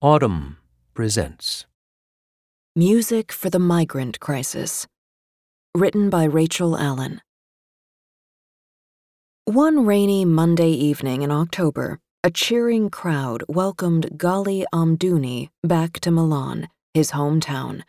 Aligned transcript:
Audm 0.00 0.54
presents 0.94 1.66
Music 2.76 3.32
for 3.32 3.50
the 3.50 3.58
Migrant 3.58 4.20
Crisis. 4.20 4.86
Written 5.74 6.08
by 6.08 6.22
Rachael 6.22 6.78
Allen. 6.78 7.20
One 9.44 9.84
rainy 9.84 10.24
Monday 10.24 10.70
evening 10.70 11.22
in 11.22 11.32
October, 11.32 11.98
a 12.22 12.30
cheering 12.30 12.90
crowd 12.90 13.42
welcomed 13.48 14.10
Ghali 14.16 14.62
Amdouni 14.72 15.48
back 15.64 15.98
to 15.98 16.12
Milan, 16.12 16.68
his 16.94 17.10
hometown. 17.10 17.82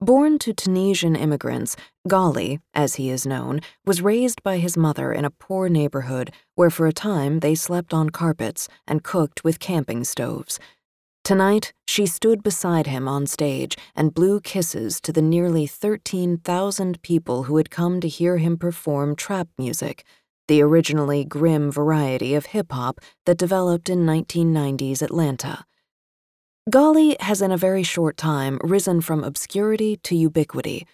Born 0.00 0.38
to 0.38 0.54
Tunisian 0.54 1.14
immigrants, 1.14 1.76
Ghali, 2.08 2.60
as 2.72 2.94
he 2.94 3.10
is 3.10 3.26
known, 3.26 3.60
was 3.84 4.00
raised 4.00 4.42
by 4.42 4.56
his 4.56 4.78
mother 4.78 5.12
in 5.12 5.26
a 5.26 5.30
poor 5.30 5.68
neighborhood 5.68 6.30
where 6.54 6.70
for 6.70 6.86
a 6.86 6.92
time 6.94 7.40
they 7.40 7.54
slept 7.54 7.92
on 7.92 8.08
carpets 8.08 8.66
and 8.86 9.04
cooked 9.04 9.44
with 9.44 9.60
camping 9.60 10.04
stoves. 10.04 10.58
Tonight, 11.24 11.72
she 11.88 12.04
stood 12.04 12.42
beside 12.42 12.86
him 12.86 13.08
on 13.08 13.26
stage 13.26 13.78
and 13.96 14.12
blew 14.12 14.40
kisses 14.40 15.00
to 15.00 15.10
the 15.10 15.22
nearly 15.22 15.66
13,000 15.66 17.00
people 17.00 17.44
who 17.44 17.56
had 17.56 17.70
come 17.70 17.98
to 18.02 18.08
hear 18.08 18.36
him 18.36 18.58
perform 18.58 19.16
trap 19.16 19.48
music, 19.56 20.04
the 20.48 20.60
originally 20.60 21.24
grim 21.24 21.72
variety 21.72 22.34
of 22.34 22.46
hip 22.46 22.70
hop 22.70 23.00
that 23.24 23.38
developed 23.38 23.88
in 23.88 24.04
1990s 24.04 25.00
Atlanta. 25.00 25.64
Ghali 26.70 27.18
has 27.22 27.40
in 27.40 27.50
a 27.50 27.56
very 27.56 27.82
short 27.82 28.18
time 28.18 28.58
risen 28.62 29.00
from 29.00 29.24
obscurity 29.24 29.96
to 30.02 30.14
ubiquity. 30.14 30.86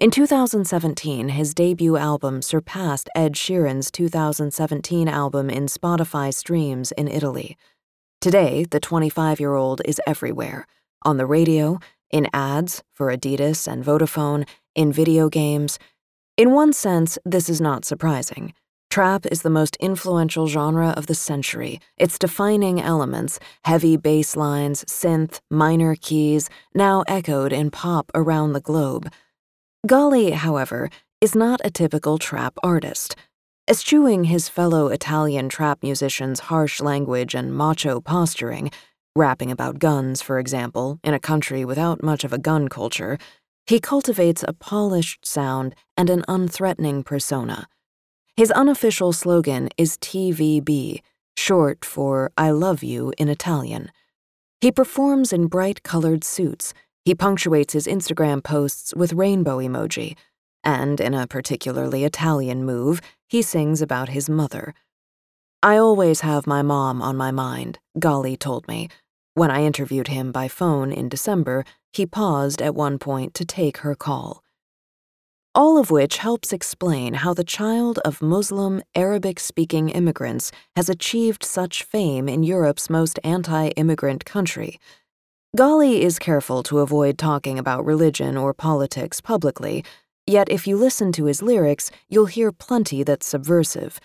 In 0.00 0.10
2017, 0.10 1.28
his 1.28 1.52
debut 1.52 1.98
album 1.98 2.40
surpassed 2.40 3.10
Ed 3.14 3.34
Sheeran's 3.34 3.90
2017 3.90 5.08
album 5.08 5.50
in 5.50 5.66
Spotify 5.66 6.32
streams 6.32 6.90
in 6.92 7.06
Italy. 7.06 7.58
Today, 8.24 8.64
the 8.64 8.80
25 8.80 9.38
year 9.38 9.52
old 9.52 9.82
is 9.84 10.00
everywhere 10.06 10.66
on 11.02 11.18
the 11.18 11.26
radio, 11.26 11.78
in 12.10 12.26
ads 12.32 12.82
for 12.94 13.14
Adidas 13.14 13.70
and 13.70 13.84
Vodafone, 13.84 14.48
in 14.74 14.90
video 14.90 15.28
games. 15.28 15.78
In 16.38 16.52
one 16.52 16.72
sense, 16.72 17.18
this 17.26 17.50
is 17.50 17.60
not 17.60 17.84
surprising. 17.84 18.54
Trap 18.88 19.26
is 19.26 19.42
the 19.42 19.50
most 19.50 19.76
influential 19.76 20.46
genre 20.46 20.94
of 20.96 21.06
the 21.06 21.14
century. 21.14 21.82
Its 21.98 22.18
defining 22.18 22.80
elements, 22.80 23.38
heavy 23.66 23.98
bass 23.98 24.36
lines, 24.36 24.86
synth, 24.86 25.40
minor 25.50 25.94
keys, 25.94 26.48
now 26.74 27.04
echoed 27.06 27.52
in 27.52 27.70
pop 27.70 28.10
around 28.14 28.54
the 28.54 28.66
globe. 28.70 29.12
Ghali, 29.86 30.32
however, 30.32 30.88
is 31.20 31.34
not 31.34 31.60
a 31.62 31.70
typical 31.70 32.16
trap 32.16 32.54
artist. 32.62 33.16
Eschewing 33.66 34.24
his 34.24 34.46
fellow 34.46 34.88
Italian 34.88 35.48
trap 35.48 35.82
musicians' 35.82 36.40
harsh 36.50 36.82
language 36.82 37.34
and 37.34 37.50
macho 37.50 37.98
posturing, 37.98 38.70
rapping 39.16 39.50
about 39.50 39.78
guns, 39.78 40.20
for 40.20 40.38
example, 40.38 41.00
in 41.02 41.14
a 41.14 41.18
country 41.18 41.64
without 41.64 42.02
much 42.02 42.24
of 42.24 42.32
a 42.34 42.38
gun 42.38 42.68
culture, 42.68 43.16
he 43.66 43.80
cultivates 43.80 44.44
a 44.46 44.52
polished 44.52 45.24
sound 45.24 45.74
and 45.96 46.10
an 46.10 46.24
unthreatening 46.28 47.02
persona. 47.06 47.66
His 48.36 48.50
unofficial 48.50 49.14
slogan 49.14 49.70
is 49.78 49.96
TVB, 49.96 51.00
short 51.34 51.86
for 51.86 52.32
I 52.36 52.50
love 52.50 52.82
you 52.82 53.14
in 53.16 53.30
Italian. 53.30 53.90
He 54.60 54.72
performs 54.72 55.32
in 55.32 55.46
bright 55.46 55.82
colored 55.82 56.22
suits. 56.22 56.74
He 57.06 57.14
punctuates 57.14 57.72
his 57.72 57.86
Instagram 57.86 58.44
posts 58.44 58.92
with 58.94 59.14
rainbow 59.14 59.56
emoji 59.56 60.16
and 60.64 61.00
in 61.00 61.14
a 61.14 61.26
particularly 61.26 62.04
Italian 62.04 62.64
move, 62.64 63.00
he 63.28 63.42
sings 63.42 63.82
about 63.82 64.08
his 64.08 64.28
mother. 64.28 64.74
I 65.62 65.76
always 65.76 66.20
have 66.20 66.46
my 66.46 66.62
mom 66.62 67.00
on 67.00 67.16
my 67.16 67.30
mind, 67.30 67.78
Ghali 67.98 68.38
told 68.38 68.68
me. 68.68 68.88
When 69.34 69.50
I 69.50 69.64
interviewed 69.64 70.08
him 70.08 70.30
by 70.30 70.48
phone 70.48 70.92
in 70.92 71.08
December, 71.08 71.64
he 71.92 72.06
paused 72.06 72.60
at 72.60 72.74
one 72.74 72.98
point 72.98 73.34
to 73.34 73.44
take 73.44 73.78
her 73.78 73.94
call. 73.94 74.44
All 75.56 75.78
of 75.78 75.90
which 75.90 76.18
helps 76.18 76.52
explain 76.52 77.14
how 77.14 77.32
the 77.32 77.44
child 77.44 78.00
of 78.04 78.20
Muslim, 78.20 78.82
Arabic 78.94 79.38
speaking 79.38 79.88
immigrants 79.88 80.50
has 80.74 80.88
achieved 80.88 81.44
such 81.44 81.84
fame 81.84 82.28
in 82.28 82.42
Europe's 82.42 82.90
most 82.90 83.20
anti 83.22 83.68
immigrant 83.68 84.24
country. 84.24 84.80
Ghali 85.56 86.00
is 86.00 86.18
careful 86.18 86.64
to 86.64 86.80
avoid 86.80 87.16
talking 87.16 87.58
about 87.58 87.84
religion 87.84 88.36
or 88.36 88.52
politics 88.52 89.20
publicly, 89.20 89.84
Yet, 90.26 90.48
if 90.48 90.66
you 90.66 90.76
listen 90.76 91.12
to 91.12 91.26
his 91.26 91.42
lyrics, 91.42 91.90
you'll 92.08 92.26
hear 92.26 92.50
plenty 92.50 93.02
that's 93.02 93.26
subversive. 93.26 94.00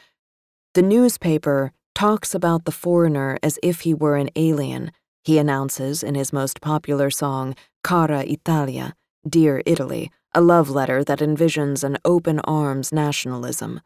The 0.74 0.82
newspaper 0.82 1.72
talks 1.96 2.36
about 2.36 2.66
the 2.66 2.72
foreigner 2.72 3.38
as 3.42 3.58
if 3.64 3.82
he 3.82 3.94
were 3.94 4.16
an 4.16 4.30
alien, 4.36 4.92
he 5.24 5.38
announces 5.38 6.04
in 6.04 6.16
his 6.16 6.34
most 6.34 6.62
popular 6.62 7.10
song, 7.10 7.56
Cara 7.84 8.22
Italia, 8.22 8.96
Dear 9.28 9.62
Italy, 9.66 10.12
a 10.34 10.42
love 10.42 10.70
letter 10.70 11.04
that 11.04 11.20
envisions 11.20 11.84
an 11.84 11.98
open 12.06 12.40
arms 12.42 12.92
nationalism. 12.92 13.82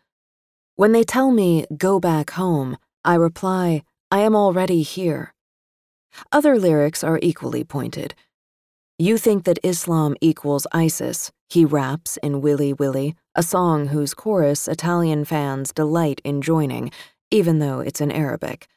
When 0.75 0.91
they 0.91 1.03
tell 1.03 1.31
me, 1.31 1.65
go 1.77 1.99
back 1.99 2.31
home, 2.31 2.77
I 3.03 3.15
reply, 3.15 3.83
I 4.11 4.19
am 4.19 4.35
already 4.35 4.81
here. 4.81 5.33
Other 6.31 6.59
lyrics 6.59 7.03
are 7.03 7.19
equally 7.21 7.63
pointed. 7.63 8.15
You 8.99 9.17
think 9.17 9.43
that 9.45 9.59
Islam 9.63 10.15
equals 10.21 10.67
ISIS, 10.71 11.31
he 11.53 11.63
raps 11.63 12.17
in 12.23 12.41
Willy 12.41 12.73
Willy, 12.73 13.15
a 13.35 13.43
song 13.43 13.89
whose 13.89 14.15
chorus 14.15 14.67
Italian 14.67 15.23
fans 15.23 15.71
delight 15.71 16.19
in 16.23 16.41
joining, 16.41 16.89
even 17.29 17.59
though 17.59 17.79
it's 17.79 18.01
in 18.01 18.11
Arabic. 18.11 18.67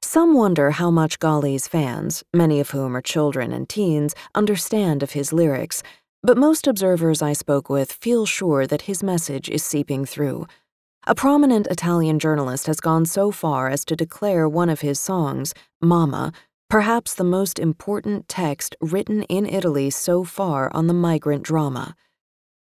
Some 0.00 0.34
wonder 0.34 0.70
how 0.70 0.92
much 0.92 1.18
Ghali's 1.18 1.66
fans, 1.66 2.22
many 2.32 2.60
of 2.60 2.70
whom 2.70 2.96
are 2.96 3.02
children 3.02 3.52
and 3.52 3.68
teens, 3.68 4.14
understand 4.32 5.02
of 5.02 5.12
his 5.12 5.32
lyrics, 5.32 5.82
but 6.22 6.38
most 6.38 6.68
observers 6.68 7.20
I 7.20 7.32
spoke 7.32 7.68
with 7.68 7.90
feel 7.90 8.26
sure 8.26 8.64
that 8.64 8.82
his 8.82 9.02
message 9.02 9.48
is 9.48 9.64
seeping 9.64 10.04
through. 10.04 10.46
A 11.08 11.16
prominent 11.16 11.66
Italian 11.66 12.20
journalist 12.20 12.68
has 12.68 12.78
gone 12.78 13.06
so 13.06 13.32
far 13.32 13.68
as 13.68 13.84
to 13.86 13.96
declare 13.96 14.48
one 14.48 14.70
of 14.70 14.82
his 14.82 15.00
songs, 15.00 15.52
Mama, 15.80 16.32
perhaps 16.72 17.12
the 17.12 17.22
most 17.38 17.58
important 17.58 18.26
text 18.28 18.74
written 18.80 19.24
in 19.24 19.44
Italy 19.44 19.90
so 19.90 20.24
far 20.24 20.74
on 20.74 20.86
the 20.86 20.94
migrant 20.94 21.42
drama. 21.42 21.94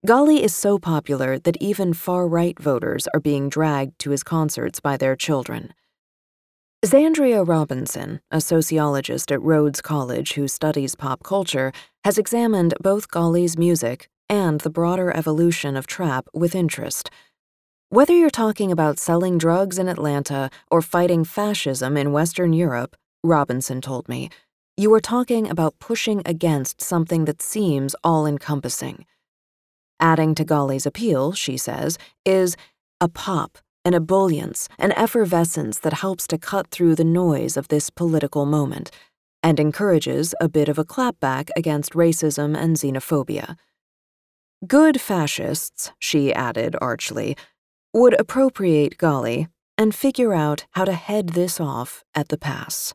Ghali 0.07 0.39
is 0.39 0.55
so 0.55 0.79
popular 0.79 1.37
that 1.41 1.61
even 1.61 1.93
far 1.93 2.29
right 2.29 2.57
voters 2.61 3.09
are 3.13 3.19
being 3.19 3.49
dragged 3.49 3.99
to 3.99 4.11
his 4.11 4.23
concerts 4.23 4.79
by 4.79 4.97
their 4.97 5.17
children. 5.17 5.75
Zandria 6.87 7.45
Robinson, 7.45 8.21
a 8.31 8.41
sociologist 8.41 9.33
at 9.33 9.43
Rhodes 9.43 9.81
College 9.81 10.35
who 10.35 10.47
studies 10.47 10.95
pop 10.95 11.25
culture, 11.25 11.73
has 12.05 12.19
examined 12.19 12.75
both 12.81 13.11
Ghali's 13.11 13.59
music 13.59 14.09
and 14.29 14.61
the 14.61 14.71
broader 14.71 15.11
evolution 15.11 15.77
of 15.77 15.89
trap 15.89 16.29
with 16.33 16.55
interest. 16.55 17.11
Whether 17.89 18.13
you're 18.13 18.31
talking 18.31 18.71
about 18.71 19.01
selling 19.01 19.39
drugs 19.39 19.77
in 19.77 19.89
Atlanta 19.89 20.51
or 20.71 20.83
fighting 20.83 21.25
fascism 21.25 21.97
in 21.97 22.13
Western 22.13 22.53
Europe, 22.53 22.95
Robinson 23.25 23.81
told 23.81 24.09
me, 24.09 24.31
you 24.77 24.93
are 24.95 25.01
talking 25.01 25.51
about 25.51 25.79
pushing 25.81 26.23
against 26.25 26.81
something 26.81 27.25
that 27.25 27.43
seems 27.43 27.97
all 28.05 28.27
encompassing. 28.27 29.05
Adding 29.99 30.37
to 30.37 30.45
Ghali's 30.45 30.87
appeal, 30.87 31.33
she 31.33 31.57
says, 31.57 31.99
is 32.25 32.57
a 33.01 33.09
pop, 33.09 33.59
an 33.85 33.93
ebullience, 33.93 34.69
an 34.79 34.93
effervescence 34.93 35.81
that 35.81 35.95
helps 35.95 36.29
to 36.29 36.39
cut 36.39 36.71
through 36.71 36.95
the 36.95 37.05
noise 37.05 37.57
of 37.57 37.69
this 37.69 37.91
political 37.91 38.47
moment 38.47 38.93
and 39.43 39.59
encourages 39.59 40.35
a 40.41 40.49
bit 40.49 40.69
of 40.69 40.79
a 40.79 40.85
clapback 40.85 41.49
against 41.57 41.95
racism 41.95 42.57
and 42.57 42.77
xenophobia. 42.77 43.57
Good 44.67 45.01
fascists, 45.01 45.93
she 45.99 46.33
added 46.33 46.77
archly, 46.81 47.37
would 47.93 48.19
appropriate 48.21 48.99
Golly 48.99 49.49
and 49.77 49.95
figure 49.95 50.35
out 50.35 50.67
how 50.73 50.85
to 50.85 50.93
head 50.93 51.31
this 51.31 51.61
off 51.61 52.05
at 52.15 52.29
the 52.29 52.39
pass. 52.39 52.95